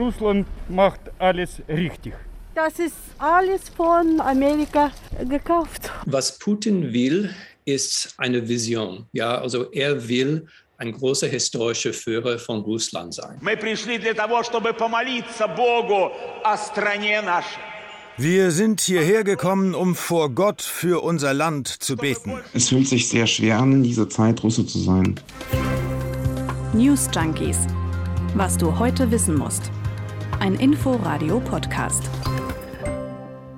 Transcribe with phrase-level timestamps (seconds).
[0.00, 2.14] Russland macht alles richtig.
[2.54, 4.90] Das ist alles von Amerika
[5.28, 5.92] gekauft.
[6.06, 7.30] Was Putin will,
[7.64, 9.06] ist eine Vision.
[9.12, 10.46] Ja, also er will
[10.78, 13.38] ein großer historischer Führer von Russland sein.
[18.16, 22.40] Wir sind hierher gekommen, um vor Gott für unser Land zu beten.
[22.54, 25.20] Es fühlt sich sehr schwer an, in dieser Zeit Russe zu sein.
[26.72, 27.58] News Junkies.
[28.34, 29.70] Was du heute wissen musst.
[30.40, 32.02] Ein Info-Radio-Podcast.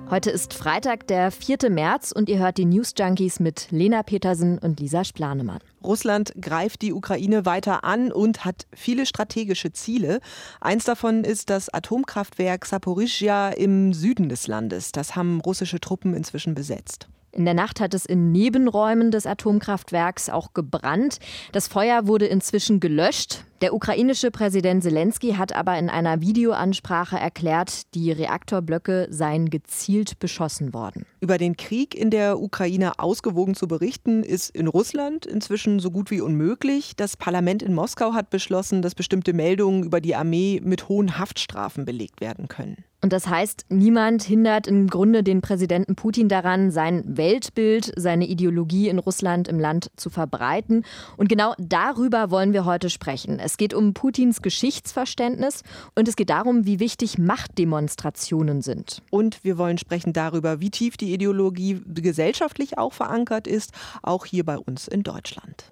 [0.09, 1.69] Heute ist Freitag, der 4.
[1.69, 5.59] März und ihr hört die News Junkies mit Lena Petersen und Lisa Splanemann.
[5.81, 10.19] Russland greift die Ukraine weiter an und hat viele strategische Ziele.
[10.59, 14.91] Eins davon ist das Atomkraftwerk Saporischja im Süden des Landes.
[14.91, 17.07] Das haben russische Truppen inzwischen besetzt.
[17.33, 21.17] In der Nacht hat es in Nebenräumen des Atomkraftwerks auch gebrannt.
[21.51, 23.43] Das Feuer wurde inzwischen gelöscht.
[23.63, 30.75] Der ukrainische Präsident Zelensky hat aber in einer Videoansprache erklärt, die Reaktorblöcke seien gezielt beschossen
[30.75, 31.07] worden.
[31.21, 36.11] Über den Krieg in der Ukraine ausgewogen zu berichten, ist in Russland inzwischen so gut
[36.11, 36.95] wie unmöglich.
[36.97, 41.85] Das Parlament in Moskau hat beschlossen, dass bestimmte Meldungen über die Armee mit hohen Haftstrafen
[41.85, 42.83] belegt werden können.
[43.03, 48.87] Und das heißt, niemand hindert im Grunde den Präsidenten Putin daran, sein Weltbild, seine Ideologie
[48.87, 50.85] in Russland im Land zu verbreiten.
[51.17, 53.39] Und genau darüber wollen wir heute sprechen.
[53.39, 55.63] Es geht um Putins Geschichtsverständnis
[55.95, 59.01] und es geht darum, wie wichtig Machtdemonstrationen sind.
[59.11, 64.45] Und wir wollen sprechen darüber, wie tief die Ideologie gesellschaftlich auch verankert ist, auch hier
[64.45, 65.65] bei uns in Deutschland.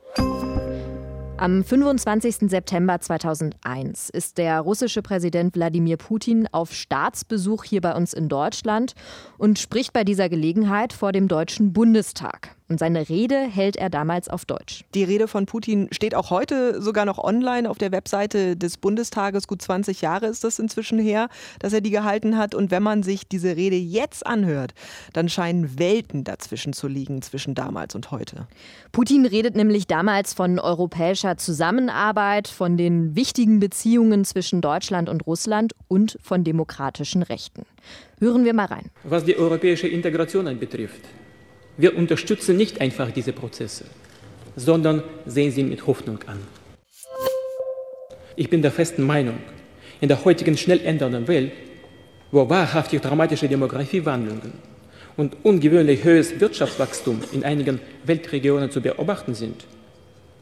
[1.42, 2.52] Am 25.
[2.52, 8.94] September 2001 ist der russische Präsident Wladimir Putin auf Staatsbesuch hier bei uns in Deutschland
[9.39, 12.56] und spricht bei dieser Gelegenheit vor dem Deutschen Bundestag.
[12.72, 14.86] Und seine Rede hält er damals auf Deutsch.
[14.94, 19.50] Die Rede von Putin steht auch heute sogar noch online auf der Webseite des Bundestages.
[19.50, 21.28] Gut 20 Jahre ist das inzwischen her,
[21.59, 22.55] dass er die gehalten hat.
[22.55, 24.73] Und wenn man sich diese Rede jetzt anhört,
[25.11, 28.47] dann scheinen Welten dazwischen zu liegen, zwischen damals und heute.
[28.94, 35.74] Putin redet nämlich damals von europäischer Zusammenarbeit, von den wichtigen Beziehungen zwischen Deutschland und Russland
[35.90, 37.66] und von demokratischen Rechten.
[38.22, 38.91] Hören wir mal rein.
[39.03, 41.01] Was die europäische Integration anbetrifft,
[41.77, 43.85] wir unterstützen nicht einfach diese Prozesse,
[44.55, 46.39] sondern sehen sie mit Hoffnung an.
[48.35, 49.37] Ich bin der festen Meinung,
[49.99, 51.51] in der heutigen schnell ändernden Welt,
[52.31, 54.53] wo wahrhaftig dramatische Demografiewandlungen
[55.17, 59.65] und ungewöhnlich höheres Wirtschaftswachstum in einigen Weltregionen zu beobachten sind,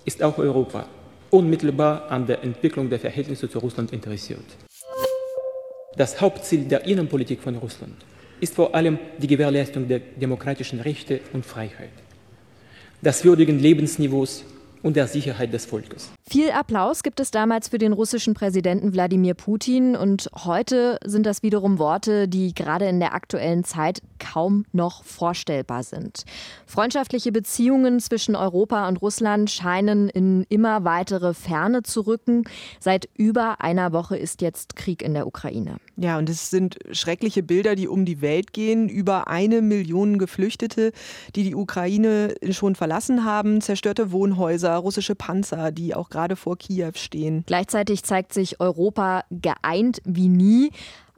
[0.05, 0.85] ist auch Europa
[1.29, 4.45] unmittelbar an der Entwicklung der Verhältnisse zu Russland interessiert.
[5.95, 7.95] Das Hauptziel der Innenpolitik von Russland
[8.39, 11.89] ist vor allem die Gewährleistung der demokratischen Rechte und Freiheit,
[13.01, 14.43] des würdigen Lebensniveaus
[14.81, 16.11] und der Sicherheit des Volkes.
[16.29, 21.41] Viel Applaus gibt es damals für den russischen Präsidenten Wladimir Putin und heute sind das
[21.43, 26.23] wiederum Worte, die gerade in der aktuellen Zeit kaum noch vorstellbar sind.
[26.65, 32.43] Freundschaftliche Beziehungen zwischen Europa und Russland scheinen in immer weitere Ferne zu rücken.
[32.79, 35.77] Seit über einer Woche ist jetzt Krieg in der Ukraine.
[35.97, 38.87] Ja, und es sind schreckliche Bilder, die um die Welt gehen.
[38.87, 40.91] Über eine Million Geflüchtete,
[41.35, 46.57] die die Ukraine schon verlassen haben, zerstörte Wohnhäuser, russische Panzer, die auch gerade gerade vor
[46.57, 47.43] Kiew stehen.
[47.45, 50.71] Gleichzeitig zeigt sich Europa geeint wie nie.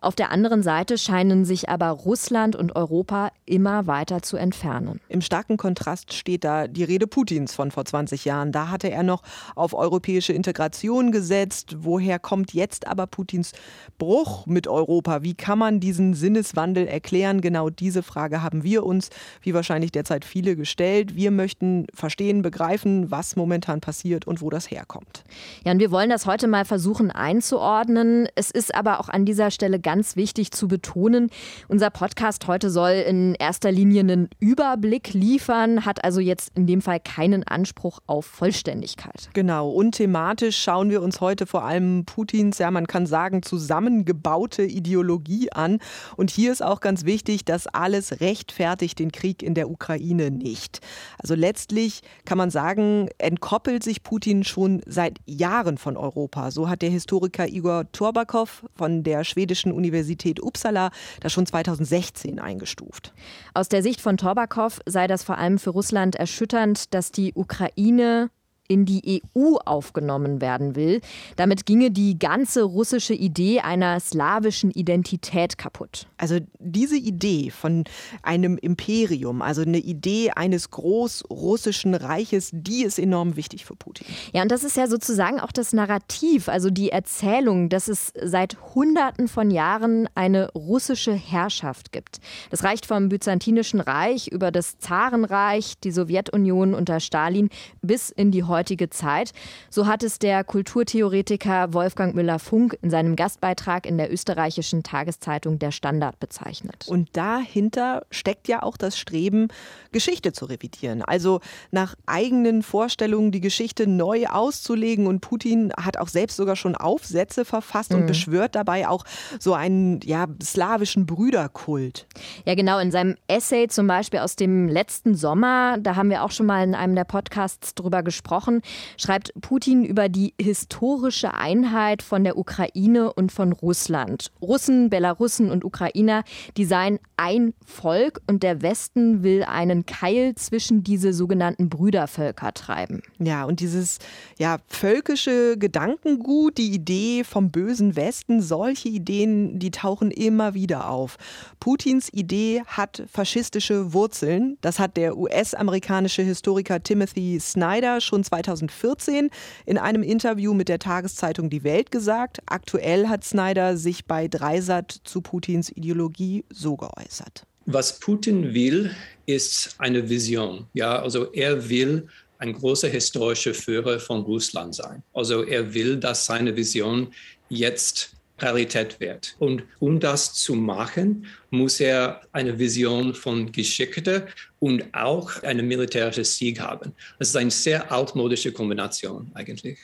[0.04, 5.00] Auf der anderen Seite scheinen sich aber Russland und Europa immer weiter zu entfernen.
[5.10, 8.52] Im starken Kontrast steht da die Rede Putins von vor 20 Jahren.
[8.52, 9.22] Da hatte er noch
[9.54, 11.76] auf europäische Integration gesetzt.
[11.82, 13.52] Woher kommt jetzt aber Putins
[14.00, 15.22] Bruch mit Europa?
[15.22, 17.40] Wie kann man diesen Sinneswandel erklären?
[17.40, 19.12] Genau diese Frage haben wir uns,
[19.44, 21.16] wie wahrscheinlich derzeit viele, gestellt.
[21.16, 25.24] Wir möchten verstehen, begreifen, was momentan passiert und wo das herkommt.
[25.64, 28.28] Ja, und wir wollen das heute mal versuchen einzuordnen.
[28.34, 31.30] Es ist aber auch an dieser Stelle ganz ganz wichtig zu betonen.
[31.68, 36.82] Unser Podcast heute soll in erster Linie einen Überblick liefern, hat also jetzt in dem
[36.82, 39.30] Fall keinen Anspruch auf Vollständigkeit.
[39.34, 44.64] Genau, und thematisch schauen wir uns heute vor allem Putins, ja man kann sagen, zusammengebaute
[44.64, 45.80] Ideologie an.
[46.16, 50.80] Und hier ist auch ganz wichtig, dass alles rechtfertigt den Krieg in der Ukraine nicht.
[51.18, 56.50] Also letztlich kann man sagen, entkoppelt sich Putin schon seit Jahren von Europa.
[56.52, 63.14] So hat der Historiker Igor Torbakow von der schwedischen Universität Uppsala das schon 2016 eingestuft.
[63.54, 68.30] Aus der Sicht von Torbakow sei das vor allem für Russland erschütternd, dass die Ukraine
[68.72, 71.02] in die EU aufgenommen werden will.
[71.36, 76.08] Damit ginge die ganze russische Idee einer slawischen Identität kaputt.
[76.18, 77.84] Also diese Idee von
[78.24, 84.08] einem Imperium, also eine Idee eines großrussischen Reiches, die ist enorm wichtig für Putin.
[84.32, 88.56] Ja, und das ist ja sozusagen auch das Narrativ, also die Erzählung, dass es seit
[88.74, 92.22] Hunderten von Jahren eine russische Herrschaft gibt.
[92.52, 97.50] Das reicht vom Byzantinischen Reich über das Zarenreich, die Sowjetunion unter Stalin
[97.82, 99.32] bis in die heutige Zeit.
[99.70, 105.72] So hat es der Kulturtheoretiker Wolfgang Müller-Funk in seinem Gastbeitrag in der österreichischen Tageszeitung Der
[105.72, 106.86] Standard bezeichnet.
[106.88, 109.48] Und dahinter steckt ja auch das Streben,
[109.92, 111.02] Geschichte zu revidieren.
[111.02, 111.42] Also
[111.72, 115.08] nach eigenen Vorstellungen die Geschichte neu auszulegen.
[115.08, 118.02] Und Putin hat auch selbst sogar schon Aufsätze verfasst mhm.
[118.02, 119.06] und beschwört dabei auch
[119.40, 122.08] so einen ja, slawischen Brüderkult.
[122.46, 122.80] Ja, genau.
[122.80, 126.64] In seinem Essay zum Beispiel aus dem letzten Sommer, da haben wir auch schon mal
[126.64, 128.51] in einem der Podcasts drüber gesprochen,
[128.98, 134.32] schreibt Putin über die historische Einheit von der Ukraine und von Russland.
[134.42, 136.24] Russen, Belarussen und Ukrainer,
[136.58, 143.04] die seien ein Volk und der Westen will einen Keil zwischen diese sogenannten Brüdervölker treiben.
[143.20, 144.00] Ja, und dieses
[144.40, 151.18] ja, völkische Gedankengut, die Idee vom bösen Westen, solche Ideen, die tauchen immer wieder auf.
[151.60, 154.58] Putins Idee hat faschistische Wurzeln.
[154.62, 159.30] Das hat der US-amerikanische Historiker Timothy Snyder schon 2014
[159.66, 162.40] in einem Interview mit der Tageszeitung Die Welt gesagt.
[162.46, 167.46] Aktuell hat Snyder sich bei Dreisat zu Putins Ideologie so geäußert.
[167.66, 168.92] Was Putin will,
[169.26, 170.66] ist eine Vision.
[170.74, 172.08] Ja, also er will
[172.40, 175.04] ein großer historischer Führer von Russland sein.
[175.14, 177.14] Also er will, dass seine Vision
[177.50, 179.36] jetzt Realität wird.
[179.40, 184.28] Und um das zu machen, muss er eine Vision von Geschichte
[184.60, 186.94] und auch einen militärischen Sieg haben.
[187.20, 189.80] Das ist eine sehr altmodische Kombination eigentlich.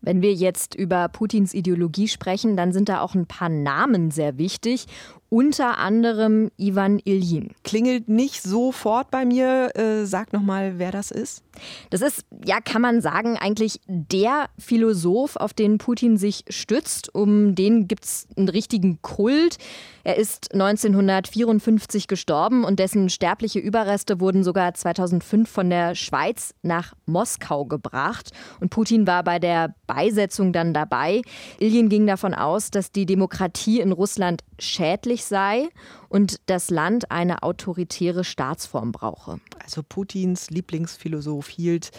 [0.00, 4.36] Wenn wir jetzt über Putins Ideologie sprechen, dann sind da auch ein paar Namen sehr
[4.36, 4.86] wichtig.
[5.32, 7.54] Unter anderem Ivan Iljin.
[7.64, 9.70] Klingelt nicht sofort bei mir.
[9.74, 11.42] Äh, sag nochmal, wer das ist.
[11.88, 17.14] Das ist, ja, kann man sagen, eigentlich der Philosoph, auf den Putin sich stützt.
[17.14, 19.56] Um den gibt es einen richtigen Kult.
[20.04, 26.92] Er ist 1954 gestorben und dessen sterbliche Überreste wurden sogar 2005 von der Schweiz nach
[27.06, 28.32] Moskau gebracht.
[28.60, 31.22] Und Putin war bei der Beisetzung dann dabei.
[31.58, 35.68] Iljin ging davon aus, dass die Demokratie in Russland schädlich sei
[36.08, 39.40] und das Land eine autoritäre Staatsform brauche.
[39.62, 41.90] Also Putins Lieblingsphilosoph hielt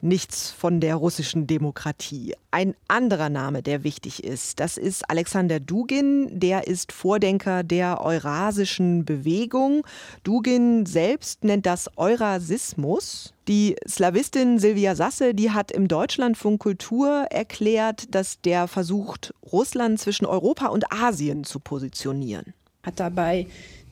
[0.00, 2.34] nichts von der russischen Demokratie.
[2.50, 6.28] Ein anderer Name, der wichtig ist, das ist Alexander Dugin.
[6.30, 9.86] Der ist Vordenker der Eurasischen Bewegung.
[10.22, 13.32] Dugin selbst nennt das Eurasismus.
[13.48, 20.26] Die Slawistin Silvia Sasse, die hat im Deutschlandfunk Kultur erklärt, dass der versucht, Russland zwischen
[20.26, 22.54] Europa und Asien zu positionieren.
[22.86, 23.46] Hat dabei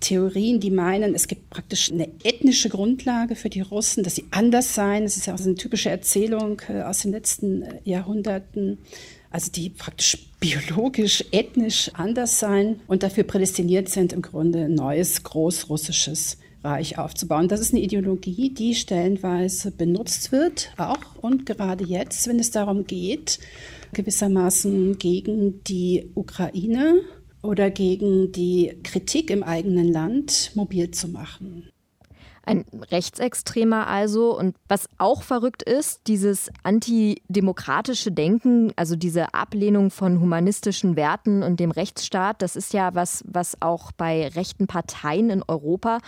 [0.05, 4.75] Theorien, die meinen, es gibt praktisch eine ethnische Grundlage für die Russen, dass sie anders
[4.75, 5.05] seien.
[5.05, 8.79] Das ist ja auch so eine typische Erzählung äh, aus den letzten äh, Jahrhunderten.
[9.31, 15.23] Also die praktisch biologisch, ethnisch anders sein und dafür prädestiniert sind, im Grunde ein neues
[15.23, 17.49] großrussisches Reich aufzubauen.
[17.49, 22.87] Das ist eine Ideologie, die stellenweise benutzt wird, auch und gerade jetzt, wenn es darum
[22.87, 23.39] geht,
[23.93, 27.01] gewissermaßen gegen die Ukraine
[27.45, 31.69] oder gegen die Kritik im eigenen Land mobil zu machen.
[32.47, 34.37] Ein Rechtsextremer also.
[34.37, 41.59] Und was auch verrückt ist, dieses antidemokratische Denken, also diese Ablehnung von humanistischen Werten und
[41.59, 46.01] dem Rechtsstaat, das ist ja was, was auch bei rechten Parteien in Europa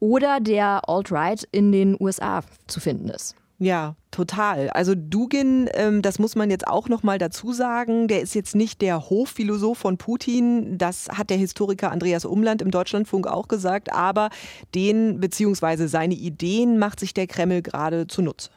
[0.00, 3.36] oder der Alt-Right in den USA zu finden ist.
[3.58, 4.68] Ja, total.
[4.70, 8.56] Also Dugin, ähm, das muss man jetzt auch noch mal dazu sagen, der ist jetzt
[8.56, 10.76] nicht der Hofphilosoph von Putin.
[10.76, 13.92] Das hat der Historiker Andreas Umland im Deutschlandfunk auch gesagt.
[13.92, 14.30] Aber
[14.74, 15.86] den bzw.
[15.86, 18.50] seine Ideen macht sich der Kreml gerade zunutze.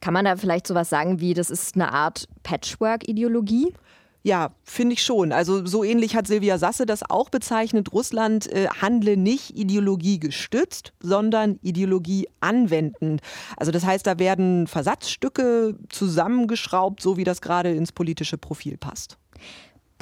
[0.00, 3.72] Kann man da vielleicht sowas sagen wie, das ist eine Art Patchwork-Ideologie?
[4.24, 5.32] Ja, finde ich schon.
[5.32, 7.92] Also so ähnlich hat Silvia Sasse das auch bezeichnet.
[7.92, 13.20] Russland äh, handle nicht Ideologie gestützt, sondern Ideologie anwendend.
[13.56, 19.18] Also das heißt, da werden Versatzstücke zusammengeschraubt, so wie das gerade ins politische Profil passt.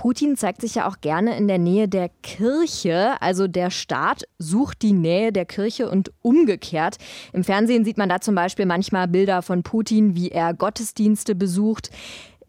[0.01, 3.21] Putin zeigt sich ja auch gerne in der Nähe der Kirche.
[3.21, 6.97] Also der Staat sucht die Nähe der Kirche und umgekehrt.
[7.35, 11.91] Im Fernsehen sieht man da zum Beispiel manchmal Bilder von Putin, wie er Gottesdienste besucht.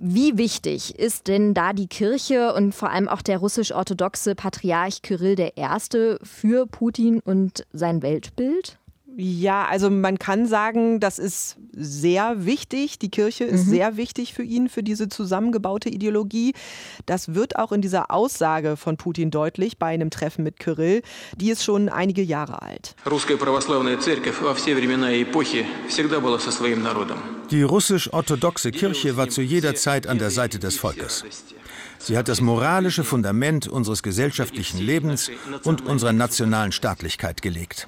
[0.03, 5.39] Wie wichtig ist denn da die Kirche und vor allem auch der russisch-orthodoxe Patriarch Kyrill
[5.39, 6.17] I.
[6.24, 8.79] für Putin und sein Weltbild?
[9.17, 12.97] Ja, also man kann sagen, das ist sehr wichtig.
[12.99, 13.69] Die Kirche ist mhm.
[13.69, 16.53] sehr wichtig für ihn, für diese zusammengebaute Ideologie.
[17.05, 21.01] Das wird auch in dieser Aussage von Putin deutlich bei einem Treffen mit Kyrill.
[21.35, 22.95] Die ist schon einige Jahre alt.
[27.51, 31.25] Die russisch-orthodoxe Kirche war zu jeder Zeit an der Seite des Volkes.
[31.99, 35.29] Sie hat das moralische Fundament unseres gesellschaftlichen Lebens
[35.63, 37.87] und unserer nationalen Staatlichkeit gelegt.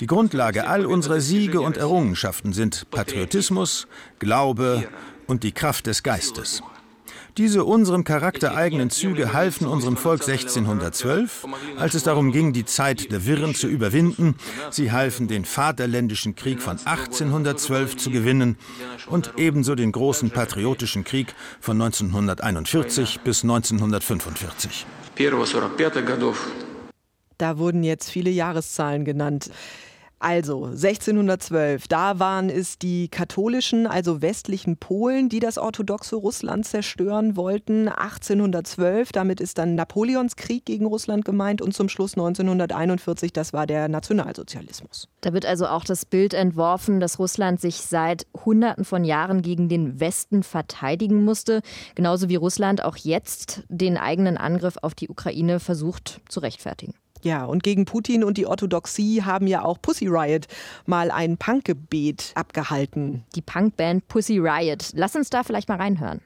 [0.00, 3.88] Die Grundlage all unserer Siege und Errungenschaften sind Patriotismus,
[4.20, 4.88] Glaube
[5.26, 6.62] und die Kraft des Geistes.
[7.36, 11.46] Diese unserem Charakter eigenen Züge halfen unserem Volk 1612,
[11.78, 14.36] als es darum ging, die Zeit der Wirren zu überwinden.
[14.70, 18.56] Sie halfen, den Vaterländischen Krieg von 1812 zu gewinnen
[19.06, 24.86] und ebenso den großen Patriotischen Krieg von 1941 bis 1945.
[27.38, 29.50] Da wurden jetzt viele Jahreszahlen genannt.
[30.20, 37.36] Also 1612, da waren es die katholischen, also westlichen Polen, die das orthodoxe Russland zerstören
[37.36, 37.88] wollten.
[37.88, 43.68] 1812, damit ist dann Napoleons Krieg gegen Russland gemeint und zum Schluss 1941, das war
[43.68, 45.08] der Nationalsozialismus.
[45.20, 49.68] Da wird also auch das Bild entworfen, dass Russland sich seit Hunderten von Jahren gegen
[49.68, 51.62] den Westen verteidigen musste,
[51.94, 56.94] genauso wie Russland auch jetzt den eigenen Angriff auf die Ukraine versucht zu rechtfertigen.
[57.22, 60.46] Ja, und gegen Putin und die Orthodoxie haben ja auch Pussy Riot
[60.86, 63.24] mal ein Punkgebet abgehalten.
[63.34, 64.90] Die Punkband Pussy Riot.
[64.94, 66.20] Lass uns da vielleicht mal reinhören.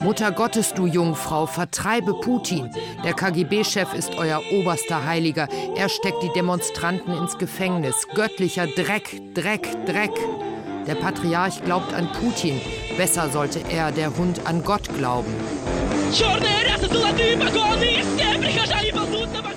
[0.00, 2.70] Mutter Gottes, du Jungfrau, vertreibe Putin.
[3.04, 5.48] Der KGB-Chef ist euer oberster Heiliger.
[5.76, 8.06] Er steckt die Demonstranten ins Gefängnis.
[8.14, 10.12] Göttlicher Dreck, Dreck, Dreck.
[10.86, 12.60] Der Patriarch glaubt an Putin.
[12.96, 15.32] Besser sollte er, der Hund, an Gott glauben.
[16.94, 19.13] золотые погоны, и все прихожане полны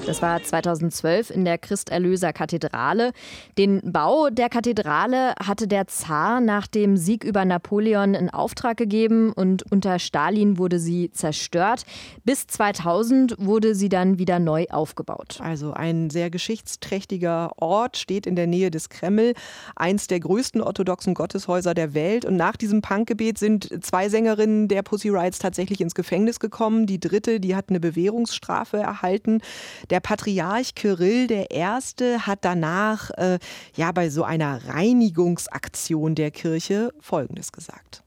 [0.07, 3.11] Das war 2012 in der Christerlöser Kathedrale.
[3.57, 9.33] Den Bau der Kathedrale hatte der Zar nach dem Sieg über Napoleon in Auftrag gegeben
[9.33, 11.83] und unter Stalin wurde sie zerstört.
[12.23, 15.39] Bis 2000 wurde sie dann wieder neu aufgebaut.
[15.41, 19.33] Also ein sehr geschichtsträchtiger Ort steht in der Nähe des Kreml,
[19.75, 22.23] eins der größten orthodoxen Gotteshäuser der Welt.
[22.23, 26.85] Und nach diesem Punkgebet sind zwei Sängerinnen der Pussy Rights tatsächlich ins Gefängnis gekommen.
[26.85, 29.41] Die dritte, die hat eine Bewährungsstrafe erhalten.
[29.89, 32.17] Der der Patriarch Kyrill I.
[32.19, 33.39] hat danach äh,
[33.75, 38.03] ja bei so einer Reinigungsaktion der Kirche Folgendes gesagt.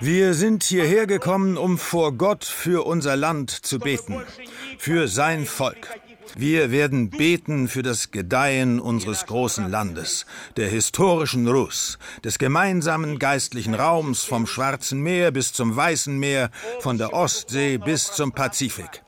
[0.00, 4.20] Wir sind hierher gekommen, um vor Gott für unser Land zu beten,
[4.76, 5.88] für sein Volk.
[6.35, 10.25] Wir werden beten für das Gedeihen unseres großen Landes,
[10.55, 16.49] der historischen Rus, des gemeinsamen geistlichen Raums vom Schwarzen Meer bis zum Weißen Meer,
[16.79, 19.03] von der Ostsee bis zum Pazifik.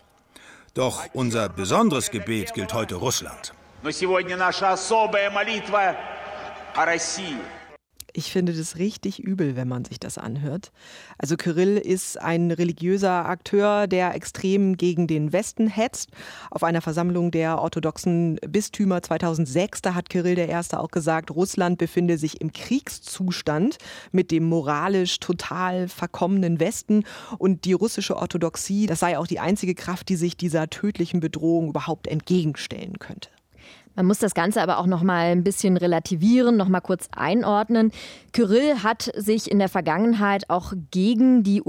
[0.73, 3.53] Doch unser besonderes Gebet gilt heute Russland.
[3.83, 5.97] Но сегодня наша особая молитва
[6.73, 7.37] о России.
[8.18, 10.72] Ich finde das richtig übel, wenn man sich das anhört.
[11.18, 16.10] Also Kyrill ist ein religiöser Akteur, der extrem gegen den Westen hetzt.
[16.50, 21.78] Auf einer Versammlung der orthodoxen Bistümer 2006, da hat Kyrill der Erste auch gesagt, Russland
[21.78, 23.78] befinde sich im Kriegszustand
[24.10, 27.04] mit dem moralisch total verkommenen Westen
[27.38, 31.68] und die russische Orthodoxie, das sei auch die einzige Kraft, die sich dieser tödlichen Bedrohung
[31.68, 33.28] überhaupt entgegenstellen könnte.
[33.98, 37.90] Man muss das Ganze aber auch noch mal ein bisschen relativieren, noch mal kurz einordnen.
[38.32, 41.60] Kyrill hat sich in der Vergangenheit auch gegen die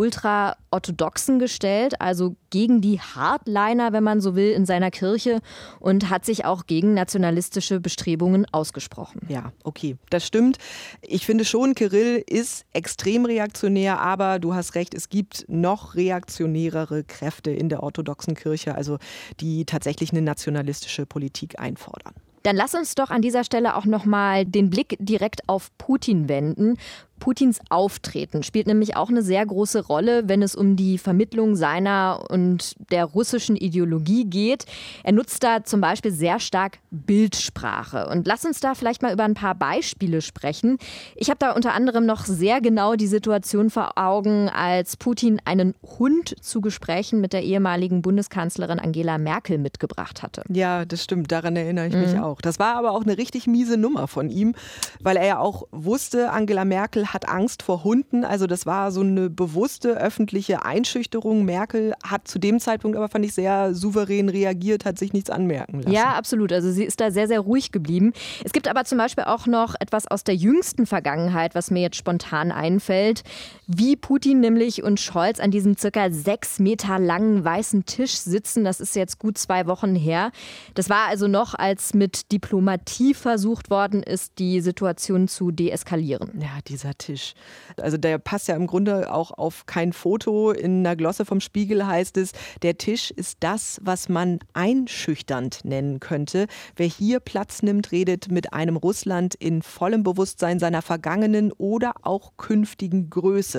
[0.70, 5.40] Ultraorthodoxen gestellt, also gegen die Hardliner, wenn man so will, in seiner Kirche
[5.80, 9.22] und hat sich auch gegen nationalistische Bestrebungen ausgesprochen.
[9.28, 10.58] Ja, okay, das stimmt.
[11.02, 17.04] Ich finde schon, Kyrill ist extrem reaktionär, aber du hast recht, es gibt noch reaktionärere
[17.04, 18.98] Kräfte in der orthodoxen Kirche, also
[19.40, 22.14] die tatsächlich eine nationalistische Politik einfordern.
[22.44, 26.30] Dann lass uns doch an dieser Stelle auch noch mal den Blick direkt auf Putin
[26.30, 26.78] wenden.
[27.20, 32.26] Putins Auftreten spielt nämlich auch eine sehr große Rolle, wenn es um die Vermittlung seiner
[32.30, 34.66] und der russischen Ideologie geht.
[35.04, 38.08] Er nutzt da zum Beispiel sehr stark Bildsprache.
[38.10, 40.78] Und lass uns da vielleicht mal über ein paar Beispiele sprechen.
[41.16, 45.76] Ich habe da unter anderem noch sehr genau die Situation vor Augen, als Putin einen
[45.84, 50.44] Hund zu Gesprächen mit der ehemaligen Bundeskanzlerin Angela Merkel mitgebracht hatte.
[50.50, 51.32] Ja, das stimmt.
[51.32, 52.02] Daran erinnere ich mhm.
[52.02, 52.42] mich auch.
[52.42, 54.56] Das war aber auch eine richtig miese Nummer von ihm,
[55.02, 58.24] weil er ja auch wusste, Angela Merkel hat Angst vor Hunden.
[58.24, 61.46] Also das war so eine bewusste öffentliche Einschüchterung.
[61.46, 65.82] Merkel hat zu dem Zeitpunkt aber, fand ich, sehr souverän reagiert, hat sich nichts anmerken
[65.82, 65.92] lassen.
[65.92, 66.52] Ja, absolut.
[66.52, 68.14] Also sie ist da sehr, sehr ruhig geblieben.
[68.44, 71.98] Es gibt aber zum Beispiel auch noch etwas aus der jüngsten Vergangenheit, was mir jetzt
[71.98, 73.24] spontan einfällt.
[73.72, 78.80] Wie Putin nämlich und Scholz an diesem circa sechs Meter langen weißen Tisch sitzen, das
[78.80, 80.32] ist jetzt gut zwei Wochen her.
[80.74, 86.32] Das war also noch, als mit Diplomatie versucht worden ist, die Situation zu deeskalieren.
[86.42, 87.36] Ja, dieser Tisch.
[87.78, 90.50] Also der passt ja im Grunde auch auf kein Foto.
[90.50, 92.32] In einer Glosse vom Spiegel heißt es,
[92.64, 96.48] der Tisch ist das, was man einschüchternd nennen könnte.
[96.76, 102.32] Wer hier Platz nimmt, redet mit einem Russland in vollem Bewusstsein seiner vergangenen oder auch
[102.36, 103.59] künftigen Größe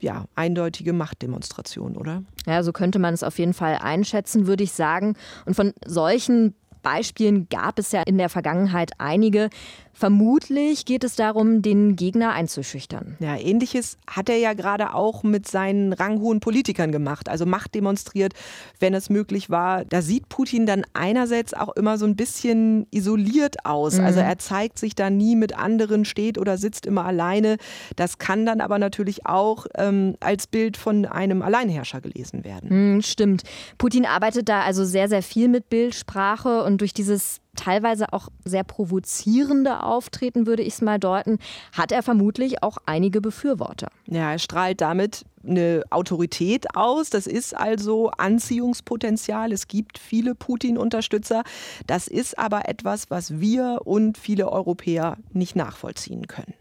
[0.00, 2.22] ja, eindeutige Machtdemonstration, oder?
[2.46, 5.16] Ja, so könnte man es auf jeden Fall einschätzen, würde ich sagen.
[5.46, 9.48] Und von solchen Beispielen gab es ja in der Vergangenheit einige.
[9.94, 13.16] Vermutlich geht es darum, den Gegner einzuschüchtern.
[13.20, 18.34] Ja, ähnliches hat er ja gerade auch mit seinen ranghohen Politikern gemacht, also Macht demonstriert,
[18.80, 19.84] wenn es möglich war.
[19.84, 23.98] Da sieht Putin dann einerseits auch immer so ein bisschen isoliert aus.
[23.98, 24.04] Mhm.
[24.04, 27.56] Also er zeigt sich da nie mit anderen, steht oder sitzt immer alleine.
[27.94, 32.94] Das kann dann aber natürlich auch ähm, als Bild von einem Alleinherrscher gelesen werden.
[32.96, 33.42] Mhm, stimmt.
[33.78, 38.64] Putin arbeitet da also sehr, sehr viel mit Bildsprache und durch dieses teilweise auch sehr
[38.64, 41.38] provozierende Auftreten, würde ich es mal deuten,
[41.72, 43.88] hat er vermutlich auch einige Befürworter.
[44.06, 47.10] Ja, er strahlt damit eine Autorität aus.
[47.10, 49.52] Das ist also Anziehungspotenzial.
[49.52, 51.42] Es gibt viele Putin-Unterstützer.
[51.86, 56.54] Das ist aber etwas, was wir und viele Europäer nicht nachvollziehen können.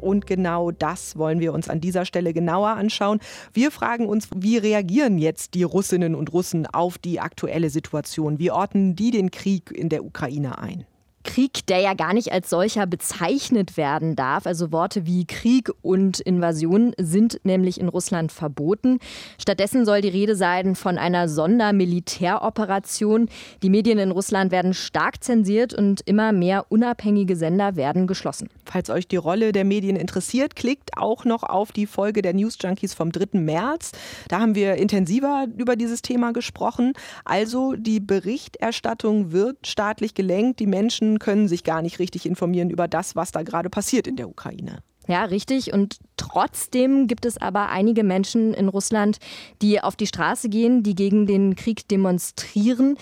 [0.00, 3.20] Und genau das wollen wir uns an dieser Stelle genauer anschauen.
[3.52, 8.38] Wir fragen uns, wie reagieren jetzt die Russinnen und Russen auf die aktuelle Situation?
[8.38, 10.86] Wie ordnen die den Krieg in der Ukraine ein?
[11.22, 14.46] Krieg, der ja gar nicht als solcher bezeichnet werden darf.
[14.46, 19.00] Also Worte wie Krieg und Invasion sind nämlich in Russland verboten.
[19.38, 23.28] Stattdessen soll die Rede sein von einer Sondermilitäroperation.
[23.62, 28.48] Die Medien in Russland werden stark zensiert und immer mehr unabhängige Sender werden geschlossen.
[28.64, 32.56] Falls euch die Rolle der Medien interessiert, klickt auch noch auf die Folge der News
[32.60, 33.38] Junkies vom 3.
[33.38, 33.92] März.
[34.28, 36.94] Da haben wir intensiver über dieses Thema gesprochen.
[37.24, 40.60] Also die Berichterstattung wird staatlich gelenkt.
[40.60, 44.16] Die Menschen können sich gar nicht richtig informieren über das, was da gerade passiert in
[44.16, 44.82] der Ukraine.
[45.08, 45.72] Ja, richtig.
[45.72, 49.18] Und trotzdem gibt es aber einige Menschen in Russland,
[49.60, 52.96] die auf die Straße gehen, die gegen den Krieg demonstrieren.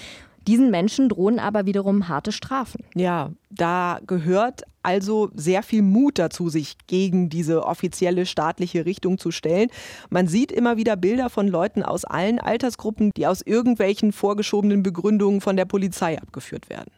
[0.48, 2.82] Diesen Menschen drohen aber wiederum harte Strafen.
[2.94, 9.30] Ja, da gehört also sehr viel Mut dazu, sich gegen diese offizielle staatliche Richtung zu
[9.30, 9.68] stellen.
[10.08, 15.42] Man sieht immer wieder Bilder von Leuten aus allen Altersgruppen, die aus irgendwelchen vorgeschobenen Begründungen
[15.42, 16.90] von der Polizei abgeführt werden.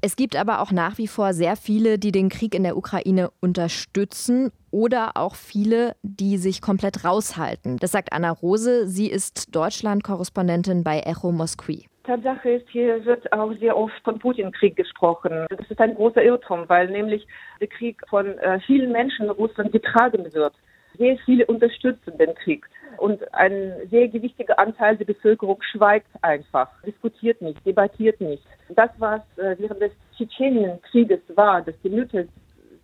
[0.00, 3.30] Es gibt aber auch nach wie vor sehr viele, die den Krieg in der Ukraine
[3.38, 7.76] unterstützen oder auch viele, die sich komplett raushalten.
[7.76, 8.88] Das sagt Anna Rose.
[8.88, 11.86] Sie ist Deutschland-Korrespondentin bei Echo Moskwi.
[12.06, 15.46] Tatsache ist, hier wird auch sehr oft von Putin-Krieg gesprochen.
[15.50, 17.26] Das ist ein großer Irrtum, weil nämlich
[17.60, 20.54] der Krieg von äh, vielen Menschen in Russland getragen wird.
[20.96, 22.64] Sehr viele unterstützen den Krieg.
[22.98, 28.42] Und ein sehr gewichtiger Anteil der Bevölkerung schweigt einfach, diskutiert nicht, debattiert nicht.
[28.70, 32.24] Das, was äh, während des Tschetschenien-Krieges war, dass die Mütter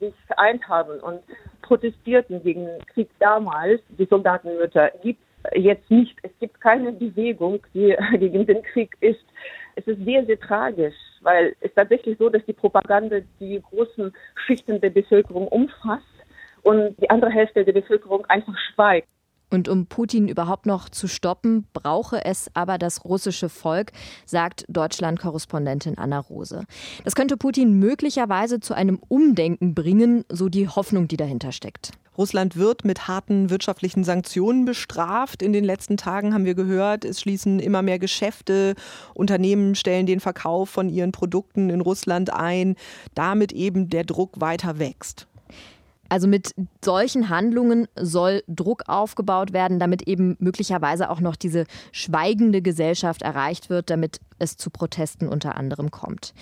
[0.00, 1.20] sich vereint haben und
[1.62, 5.22] protestierten gegen den Krieg damals, die Soldatenmütter, gibt
[5.54, 6.16] jetzt nicht.
[6.22, 9.24] Es gibt keine Bewegung, die gegen den Krieg ist.
[9.74, 14.12] Es ist sehr, sehr tragisch, weil es tatsächlich so, dass die Propaganda die großen
[14.46, 16.04] Schichten der Bevölkerung umfasst
[16.62, 19.08] und die andere Hälfte der Bevölkerung einfach schweigt.
[19.52, 23.92] Und um Putin überhaupt noch zu stoppen, brauche es aber das russische Volk,
[24.24, 26.64] sagt Deutschland-Korrespondentin Anna Rose.
[27.04, 31.92] Das könnte Putin möglicherweise zu einem Umdenken bringen, so die Hoffnung, die dahinter steckt.
[32.16, 35.42] Russland wird mit harten wirtschaftlichen Sanktionen bestraft.
[35.42, 38.74] In den letzten Tagen haben wir gehört, es schließen immer mehr Geschäfte.
[39.14, 42.76] Unternehmen stellen den Verkauf von ihren Produkten in Russland ein,
[43.14, 45.26] damit eben der Druck weiter wächst.
[46.12, 52.60] Also mit solchen Handlungen soll Druck aufgebaut werden, damit eben möglicherweise auch noch diese schweigende
[52.60, 56.34] Gesellschaft erreicht wird, damit es zu Protesten unter anderem kommt.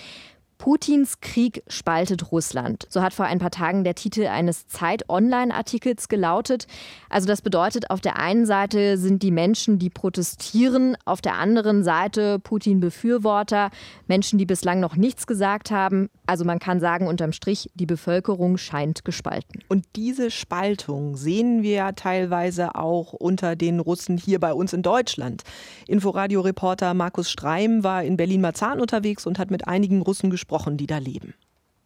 [0.61, 2.85] Putins Krieg spaltet Russland.
[2.87, 6.67] So hat vor ein paar Tagen der Titel eines Zeit-Online-Artikels gelautet.
[7.09, 11.83] Also das bedeutet, auf der einen Seite sind die Menschen, die protestieren, auf der anderen
[11.83, 13.71] Seite Putin-Befürworter,
[14.05, 16.11] Menschen, die bislang noch nichts gesagt haben.
[16.27, 19.63] Also man kann sagen, unterm Strich, die Bevölkerung scheint gespalten.
[19.67, 24.83] Und diese Spaltung sehen wir ja teilweise auch unter den Russen hier bei uns in
[24.83, 25.41] Deutschland.
[25.87, 30.87] Inforadio-Reporter Markus Streim war in Berlin-Marzahn unterwegs und hat mit einigen Russen gesprochen gesprochen, die
[30.87, 31.33] da leben.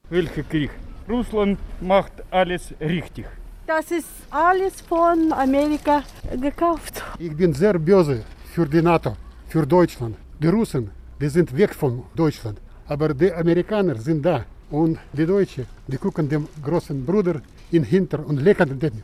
[0.09, 0.71] Welcher Krieg?
[1.07, 3.25] Russland macht alles richtig.
[3.67, 6.03] Das ist alles von Amerika
[6.41, 7.03] gekauft.
[7.19, 8.23] Ich bin sehr böse
[8.53, 9.15] für die NATO,
[9.47, 10.15] für Deutschland.
[10.39, 12.59] Die Russen, die sind weg von Deutschland.
[12.87, 14.45] Aber die Amerikaner sind da.
[14.69, 19.03] Und die Deutschen, die gucken dem großen Bruder in hinter und leckern den.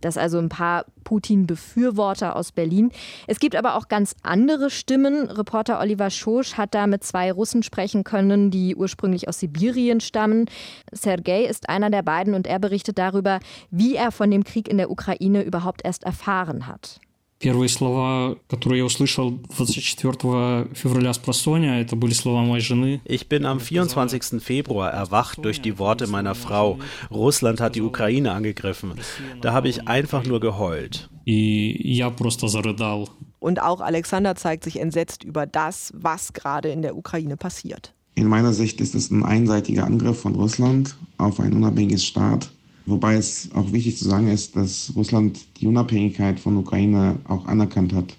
[0.00, 2.92] Das also ein paar Putin-Befürworter aus Berlin.
[3.26, 5.30] Es gibt aber auch ganz andere Stimmen.
[5.30, 10.46] Reporter Oliver Schosch hat da mit zwei Russen sprechen können, die ursprünglich aus Sibirien stammen.
[10.92, 14.76] Sergei ist einer der beiden und er berichtet darüber, wie er von dem Krieg in
[14.76, 17.00] der Ukraine überhaupt erst erfahren hat.
[17.43, 23.01] Первые слова, которые я услышал 24 февраля с просоня, это были слова моей жены.
[23.03, 24.41] Ich bin am 24.
[24.41, 26.79] Februar erwacht durch die Worte meiner Frau.
[27.11, 28.93] Russland hat die Ukraine angegriffen.
[29.41, 31.09] Da habe ich einfach nur geheult.
[31.25, 33.09] И я просто зарыдал.
[33.39, 37.93] Und auch Alexander zeigt sich entsetzt über das, was gerade in der Ukraine passiert.
[38.15, 42.51] In meiner Sicht ist es ein einseitiger Angriff von Russland auf ein unabhängiges Staat
[42.88, 47.92] Wobei es auch wichtig zu sagen ist, dass Russland die Unabhängigkeit von Ukraine auch anerkannt
[47.92, 48.16] hat.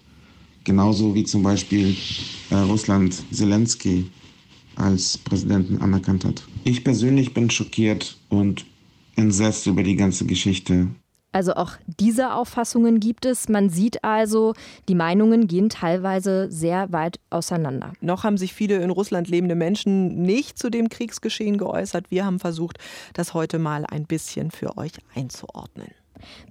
[0.64, 1.96] Genauso wie zum Beispiel
[2.52, 4.06] äh, Russland Zelensky
[4.76, 6.44] als Präsidenten anerkannt hat.
[6.66, 8.66] Ich persönlich bin schockiert und
[9.16, 10.88] entsetzt über die ganze Geschichte.
[11.32, 13.50] Also auch diese Auffassungen gibt es.
[13.50, 14.54] Man sieht also,
[14.88, 17.94] die Meinungen gehen teilweise sehr weit auseinander.
[18.02, 22.10] Noch haben sich viele in Russland lebende Menschen nicht zu dem Kriegsgeschehen geäußert.
[22.10, 22.80] Wir haben versucht,
[23.14, 25.88] das heute mal ein bisschen für euch einzuordnen.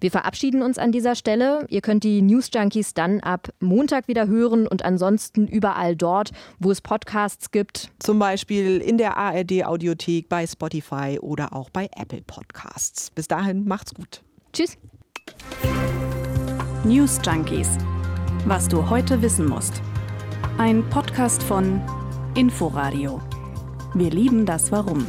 [0.01, 1.67] Wir verabschieden uns an dieser Stelle.
[1.69, 6.71] Ihr könnt die News Junkies dann ab Montag wieder hören und ansonsten überall dort, wo
[6.71, 7.91] es Podcasts gibt.
[7.99, 13.11] Zum Beispiel in der ARD Audiothek, bei Spotify oder auch bei Apple Podcasts.
[13.11, 14.23] Bis dahin macht's gut.
[14.59, 14.77] Tschüss.
[16.83, 17.79] News Junkies.
[18.45, 19.81] Was du heute wissen musst.
[20.59, 21.81] Ein Podcast von
[22.35, 23.21] Inforadio.
[23.95, 25.07] Wir lieben das Warum.